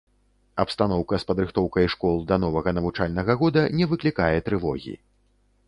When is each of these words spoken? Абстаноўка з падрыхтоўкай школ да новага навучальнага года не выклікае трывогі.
Абстаноўка 0.61 1.19
з 1.23 1.27
падрыхтоўкай 1.31 1.85
школ 1.95 2.17
да 2.33 2.39
новага 2.45 2.69
навучальнага 2.77 3.37
года 3.45 3.61
не 3.81 3.85
выклікае 3.95 4.35
трывогі. 4.51 4.99